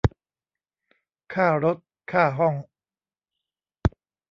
[1.33, 1.77] ค่ารถ
[2.11, 2.55] ค่าห้อง